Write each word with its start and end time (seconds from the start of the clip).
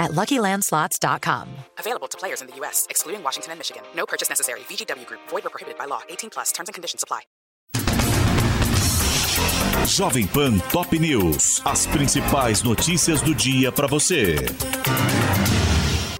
at 0.00 0.10
LuckyLandSlots.com. 0.10 1.48
Available 1.78 2.08
to 2.08 2.18
players 2.18 2.40
in 2.40 2.48
the 2.48 2.56
U.S., 2.56 2.88
excluding 2.90 3.22
Washington 3.22 3.52
and 3.52 3.60
Michigan. 3.60 3.82
No 3.94 4.06
purchase 4.06 4.28
necessary. 4.28 4.60
VGW 4.60 5.06
Group. 5.06 5.20
Void 5.28 5.46
or 5.46 5.50
prohibited 5.50 5.78
by 5.78 5.84
law. 5.84 6.00
18 6.08 6.30
plus. 6.30 6.50
Terms 6.50 6.68
and 6.68 6.74
conditions 6.74 7.04
apply. 7.04 7.20
Jovem 9.86 10.26
Pan 10.26 10.60
Top 10.70 10.92
News. 10.92 11.62
As 11.64 11.86
principais 11.86 12.62
notícias 12.62 13.22
do 13.22 13.34
dia 13.34 13.70
para 13.70 13.86
você. 13.86 14.36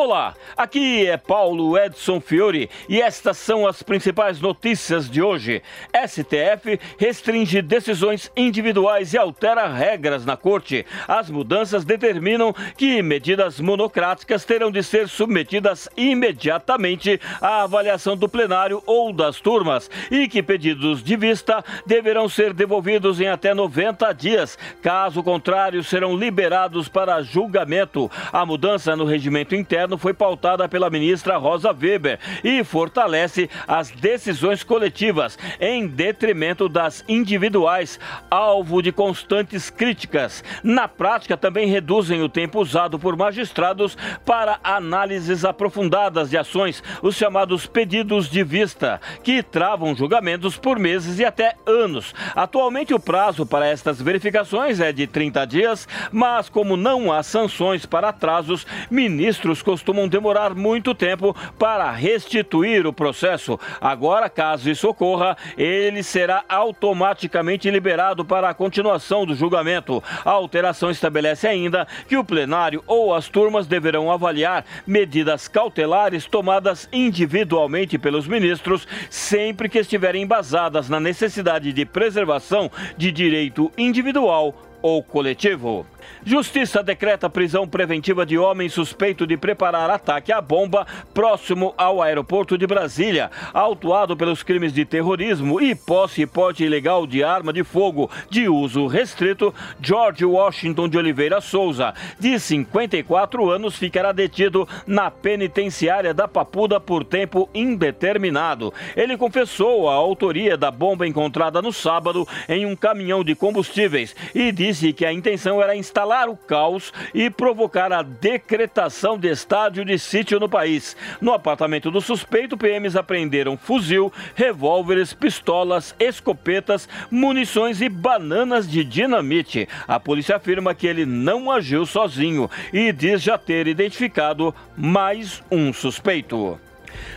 Olá, 0.00 0.36
aqui 0.56 1.08
é 1.08 1.16
Paulo 1.16 1.76
Edson 1.76 2.20
Fiore 2.20 2.70
e 2.88 3.02
estas 3.02 3.36
são 3.36 3.66
as 3.66 3.82
principais 3.82 4.40
notícias 4.40 5.10
de 5.10 5.20
hoje. 5.20 5.60
STF 5.92 6.78
restringe 6.96 7.60
decisões 7.60 8.30
individuais 8.36 9.12
e 9.12 9.18
altera 9.18 9.66
regras 9.66 10.24
na 10.24 10.36
corte. 10.36 10.86
As 11.08 11.28
mudanças 11.28 11.84
determinam 11.84 12.54
que 12.76 13.02
medidas 13.02 13.58
monocráticas 13.58 14.44
terão 14.44 14.70
de 14.70 14.84
ser 14.84 15.08
submetidas 15.08 15.88
imediatamente 15.96 17.20
à 17.40 17.64
avaliação 17.64 18.16
do 18.16 18.28
plenário 18.28 18.80
ou 18.86 19.12
das 19.12 19.40
turmas 19.40 19.90
e 20.12 20.28
que 20.28 20.44
pedidos 20.44 21.02
de 21.02 21.16
vista 21.16 21.64
deverão 21.84 22.28
ser 22.28 22.54
devolvidos 22.54 23.20
em 23.20 23.26
até 23.26 23.52
90 23.52 24.12
dias. 24.12 24.56
Caso 24.80 25.24
contrário, 25.24 25.82
serão 25.82 26.16
liberados 26.16 26.88
para 26.88 27.20
julgamento. 27.20 28.08
A 28.32 28.46
mudança 28.46 28.94
no 28.94 29.04
regimento 29.04 29.56
interno 29.56 29.87
foi 29.96 30.12
pautada 30.12 30.68
pela 30.68 30.90
ministra 30.90 31.36
Rosa 31.36 31.70
Weber 31.72 32.18
e 32.44 32.62
fortalece 32.64 33.48
as 33.66 33.90
decisões 33.90 34.62
coletivas 34.62 35.38
em 35.60 35.86
detrimento 35.86 36.68
das 36.68 37.04
individuais, 37.08 37.98
alvo 38.30 38.82
de 38.82 38.92
constantes 38.92 39.70
críticas. 39.70 40.42
Na 40.62 40.88
prática, 40.88 41.36
também 41.36 41.68
reduzem 41.68 42.22
o 42.22 42.28
tempo 42.28 42.60
usado 42.60 42.98
por 42.98 43.16
magistrados 43.16 43.96
para 44.26 44.58
análises 44.62 45.44
aprofundadas 45.44 46.30
de 46.30 46.36
ações, 46.36 46.82
os 47.00 47.16
chamados 47.16 47.66
pedidos 47.66 48.28
de 48.28 48.42
vista, 48.42 49.00
que 49.22 49.42
travam 49.42 49.94
julgamentos 49.94 50.56
por 50.56 50.78
meses 50.78 51.18
e 51.18 51.24
até 51.24 51.54
anos. 51.66 52.14
Atualmente, 52.34 52.92
o 52.92 53.00
prazo 53.00 53.46
para 53.46 53.66
estas 53.66 54.02
verificações 54.02 54.80
é 54.80 54.92
de 54.92 55.06
30 55.06 55.44
dias, 55.46 55.88
mas 56.10 56.48
como 56.48 56.76
não 56.76 57.12
há 57.12 57.22
sanções 57.22 57.86
para 57.86 58.08
atrasos, 58.08 58.66
ministros 58.90 59.62
costumam 59.62 59.77
demorar 60.08 60.54
muito 60.54 60.94
tempo 60.94 61.34
para 61.58 61.90
restituir 61.90 62.86
o 62.86 62.92
processo. 62.92 63.58
Agora, 63.80 64.28
caso 64.28 64.70
isso 64.70 64.88
ocorra, 64.88 65.36
ele 65.56 66.02
será 66.02 66.44
automaticamente 66.48 67.70
liberado 67.70 68.24
para 68.24 68.48
a 68.48 68.54
continuação 68.54 69.26
do 69.26 69.34
julgamento. 69.34 70.02
A 70.24 70.30
alteração 70.30 70.90
estabelece 70.90 71.46
ainda 71.46 71.86
que 72.08 72.16
o 72.16 72.24
plenário 72.24 72.82
ou 72.86 73.14
as 73.14 73.28
turmas 73.28 73.66
deverão 73.66 74.10
avaliar 74.10 74.64
medidas 74.86 75.48
cautelares 75.48 76.26
tomadas 76.26 76.88
individualmente 76.92 77.98
pelos 77.98 78.26
ministros, 78.26 78.86
sempre 79.10 79.68
que 79.68 79.78
estiverem 79.78 80.22
embasadas 80.22 80.88
na 80.88 81.00
necessidade 81.00 81.72
de 81.72 81.84
preservação 81.84 82.70
de 82.96 83.10
direito 83.10 83.70
individual 83.76 84.54
ou 84.82 85.02
coletivo. 85.02 85.86
Justiça 86.24 86.82
decreta 86.82 87.30
prisão 87.30 87.66
preventiva 87.66 88.26
de 88.26 88.36
homem 88.36 88.68
suspeito 88.68 89.26
de 89.26 89.36
preparar 89.36 89.88
ataque 89.88 90.32
à 90.32 90.40
bomba 90.40 90.86
próximo 91.14 91.72
ao 91.78 92.02
aeroporto 92.02 92.58
de 92.58 92.66
Brasília, 92.66 93.30
autuado 93.54 94.16
pelos 94.16 94.42
crimes 94.42 94.72
de 94.72 94.84
terrorismo 94.84 95.60
e 95.60 95.74
posse 95.74 96.22
e 96.22 96.26
porte 96.26 96.64
ilegal 96.64 97.06
de 97.06 97.22
arma 97.22 97.52
de 97.52 97.62
fogo 97.62 98.10
de 98.28 98.48
uso 98.48 98.86
restrito. 98.86 99.54
George 99.80 100.24
Washington 100.24 100.88
de 100.88 100.98
Oliveira 100.98 101.40
Souza, 101.40 101.94
de 102.18 102.38
54 102.38 103.50
anos, 103.50 103.76
ficará 103.76 104.10
detido 104.10 104.68
na 104.86 105.10
penitenciária 105.10 106.12
da 106.12 106.26
Papuda 106.26 106.80
por 106.80 107.04
tempo 107.04 107.48
indeterminado. 107.54 108.74
Ele 108.96 109.16
confessou 109.16 109.88
a 109.88 109.94
autoria 109.94 110.56
da 110.56 110.70
bomba 110.70 111.06
encontrada 111.06 111.62
no 111.62 111.72
sábado 111.72 112.26
em 112.48 112.66
um 112.66 112.74
caminhão 112.74 113.22
de 113.22 113.34
combustíveis 113.34 114.16
e 114.34 114.50
disse 114.50 114.92
que 114.92 115.06
a 115.06 115.12
intenção 115.12 115.62
era 115.62 115.76
instalar 115.76 115.97
o 116.06 116.36
caos 116.36 116.92
e 117.12 117.28
provocar 117.28 117.92
a 117.92 118.02
decretação 118.02 119.18
de 119.18 119.28
estádio 119.28 119.84
de 119.84 119.98
sítio 119.98 120.38
no 120.38 120.48
país. 120.48 120.96
No 121.20 121.32
apartamento 121.32 121.90
do 121.90 122.00
suspeito, 122.00 122.56
PMs 122.56 122.94
apreenderam 122.94 123.56
fuzil, 123.56 124.12
revólveres, 124.34 125.12
pistolas, 125.12 125.94
escopetas, 125.98 126.88
munições 127.10 127.80
e 127.80 127.88
bananas 127.88 128.70
de 128.70 128.84
dinamite. 128.84 129.68
A 129.88 129.98
polícia 129.98 130.36
afirma 130.36 130.74
que 130.74 130.86
ele 130.86 131.04
não 131.04 131.50
agiu 131.50 131.84
sozinho 131.84 132.48
e 132.72 132.92
diz 132.92 133.20
já 133.20 133.36
ter 133.36 133.66
identificado 133.66 134.54
mais 134.76 135.42
um 135.50 135.72
suspeito. 135.72 136.67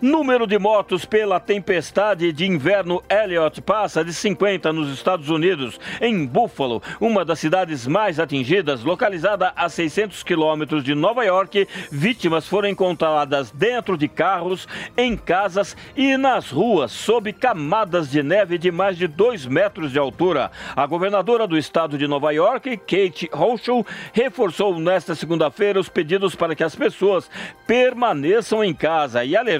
Número 0.00 0.46
de 0.46 0.58
mortos 0.58 1.04
pela 1.04 1.40
tempestade 1.40 2.32
de 2.32 2.46
inverno 2.46 3.02
Elliott 3.08 3.62
passa 3.62 4.04
de 4.04 4.12
50 4.12 4.72
nos 4.72 4.92
Estados 4.92 5.30
Unidos. 5.30 5.80
Em 6.00 6.26
Buffalo, 6.26 6.82
uma 7.00 7.24
das 7.24 7.38
cidades 7.38 7.86
mais 7.86 8.20
atingidas, 8.20 8.82
localizada 8.82 9.52
a 9.56 9.68
600 9.68 10.22
quilômetros 10.22 10.84
de 10.84 10.94
Nova 10.94 11.24
York, 11.24 11.66
vítimas 11.90 12.46
foram 12.46 12.68
encontradas 12.68 13.50
dentro 13.50 13.96
de 13.96 14.08
carros, 14.08 14.68
em 14.96 15.16
casas 15.16 15.76
e 15.96 16.16
nas 16.16 16.50
ruas, 16.50 16.92
sob 16.92 17.32
camadas 17.32 18.10
de 18.10 18.22
neve 18.22 18.58
de 18.58 18.70
mais 18.70 18.98
de 18.98 19.06
2 19.06 19.46
metros 19.46 19.92
de 19.92 19.98
altura. 19.98 20.50
A 20.76 20.84
governadora 20.86 21.46
do 21.46 21.56
estado 21.56 21.96
de 21.96 22.06
Nova 22.06 22.32
York, 22.32 22.76
Kate 22.78 23.30
Hochul, 23.32 23.86
reforçou 24.12 24.78
nesta 24.78 25.14
segunda-feira 25.14 25.80
os 25.80 25.88
pedidos 25.88 26.34
para 26.34 26.54
que 26.54 26.64
as 26.64 26.74
pessoas 26.74 27.30
permaneçam 27.66 28.62
em 28.62 28.74
casa 28.74 29.24
e 29.24 29.36
alertou 29.36 29.53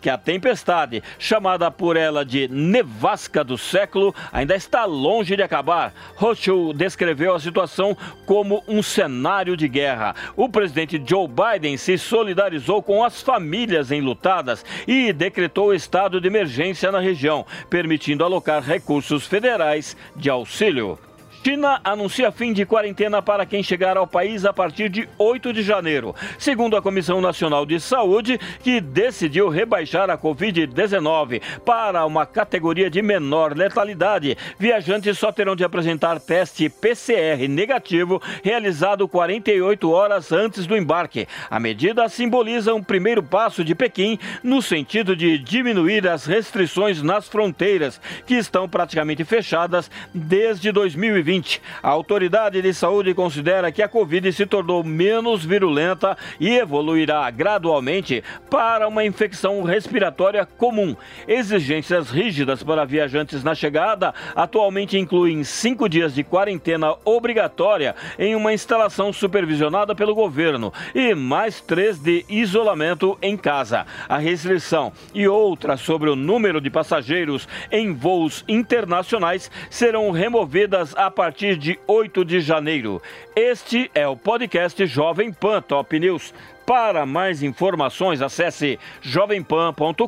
que 0.00 0.10
a 0.10 0.18
tempestade, 0.18 1.02
chamada 1.18 1.70
por 1.70 1.96
ela 1.96 2.24
de 2.24 2.48
nevasca 2.48 3.42
do 3.42 3.56
século, 3.56 4.14
ainda 4.32 4.54
está 4.54 4.84
longe 4.84 5.36
de 5.36 5.42
acabar. 5.42 5.92
Rothschild 6.16 6.74
descreveu 6.74 7.34
a 7.34 7.40
situação 7.40 7.96
como 8.26 8.62
um 8.66 8.82
cenário 8.82 9.56
de 9.56 9.68
guerra. 9.68 10.14
O 10.36 10.48
presidente 10.48 11.02
Joe 11.04 11.28
Biden 11.28 11.76
se 11.76 11.96
solidarizou 11.98 12.82
com 12.82 13.04
as 13.04 13.22
famílias 13.22 13.90
enlutadas 13.90 14.64
e 14.86 15.12
decretou 15.12 15.74
estado 15.74 16.20
de 16.20 16.26
emergência 16.26 16.90
na 16.90 17.00
região, 17.00 17.46
permitindo 17.68 18.24
alocar 18.24 18.62
recursos 18.62 19.26
federais 19.26 19.96
de 20.16 20.30
auxílio. 20.30 20.98
China 21.44 21.80
anuncia 21.82 22.30
fim 22.30 22.52
de 22.52 22.64
quarentena 22.64 23.20
para 23.20 23.44
quem 23.44 23.64
chegar 23.64 23.96
ao 23.96 24.06
país 24.06 24.44
a 24.44 24.52
partir 24.52 24.88
de 24.88 25.08
8 25.18 25.52
de 25.52 25.60
janeiro, 25.60 26.14
segundo 26.38 26.76
a 26.76 26.82
Comissão 26.82 27.20
Nacional 27.20 27.66
de 27.66 27.80
Saúde, 27.80 28.38
que 28.62 28.80
decidiu 28.80 29.48
rebaixar 29.48 30.08
a 30.08 30.16
Covid-19 30.16 31.42
para 31.64 32.06
uma 32.06 32.24
categoria 32.24 32.88
de 32.88 33.02
menor 33.02 33.56
letalidade. 33.56 34.38
Viajantes 34.56 35.18
só 35.18 35.32
terão 35.32 35.56
de 35.56 35.64
apresentar 35.64 36.20
teste 36.20 36.68
PCR 36.68 37.48
negativo 37.48 38.22
realizado 38.44 39.08
48 39.08 39.90
horas 39.90 40.30
antes 40.30 40.64
do 40.64 40.76
embarque. 40.76 41.26
A 41.50 41.58
medida 41.58 42.08
simboliza 42.08 42.72
um 42.72 42.84
primeiro 42.84 43.20
passo 43.20 43.64
de 43.64 43.74
Pequim 43.74 44.16
no 44.44 44.62
sentido 44.62 45.16
de 45.16 45.38
diminuir 45.38 46.06
as 46.06 46.24
restrições 46.24 47.02
nas 47.02 47.26
fronteiras, 47.26 48.00
que 48.24 48.34
estão 48.34 48.68
praticamente 48.68 49.24
fechadas 49.24 49.90
desde 50.14 50.70
2020. 50.70 51.31
2020. 51.32 51.62
A 51.82 51.88
autoridade 51.88 52.60
de 52.60 52.74
saúde 52.74 53.14
considera 53.14 53.72
que 53.72 53.82
a 53.82 53.88
Covid 53.88 54.32
se 54.32 54.44
tornou 54.44 54.84
menos 54.84 55.44
virulenta 55.44 56.16
e 56.38 56.50
evoluirá 56.50 57.30
gradualmente 57.30 58.22
para 58.50 58.86
uma 58.86 59.04
infecção 59.04 59.62
respiratória 59.62 60.44
comum. 60.44 60.94
Exigências 61.26 62.10
rígidas 62.10 62.62
para 62.62 62.84
viajantes 62.84 63.42
na 63.42 63.54
chegada 63.54 64.14
atualmente 64.34 64.98
incluem 64.98 65.42
cinco 65.44 65.88
dias 65.88 66.14
de 66.14 66.22
quarentena 66.22 66.94
obrigatória 67.04 67.94
em 68.18 68.34
uma 68.34 68.52
instalação 68.52 69.12
supervisionada 69.12 69.94
pelo 69.94 70.14
governo 70.14 70.72
e 70.94 71.14
mais 71.14 71.60
três 71.60 71.98
de 71.98 72.24
isolamento 72.28 73.16
em 73.22 73.36
casa. 73.36 73.86
A 74.08 74.18
restrição 74.18 74.92
e 75.14 75.26
outras 75.26 75.80
sobre 75.80 76.10
o 76.10 76.16
número 76.16 76.60
de 76.60 76.70
passageiros 76.70 77.48
em 77.70 77.94
voos 77.94 78.44
internacionais 78.48 79.50
serão 79.70 80.10
removidas 80.10 80.94
a 80.96 81.10
partir 81.10 81.21
partir 81.22 81.56
de 81.56 81.78
8 81.86 82.24
de 82.24 82.40
janeiro. 82.40 83.00
Este 83.36 83.88
é 83.94 84.08
o 84.08 84.16
podcast 84.16 84.84
Jovem 84.86 85.32
Pan 85.32 85.62
Top 85.62 85.96
News. 85.96 86.34
Para 86.66 87.06
mais 87.06 87.44
informações, 87.44 88.20
acesse 88.20 88.76
jovempan.com.br. 89.00 90.02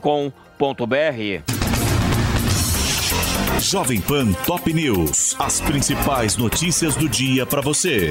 Jovem 3.60 4.00
Pan 4.00 4.32
Top 4.44 4.72
News. 4.72 5.36
As 5.38 5.60
principais 5.60 6.36
notícias 6.36 6.96
do 6.96 7.08
dia 7.08 7.46
para 7.46 7.60
você. 7.60 8.10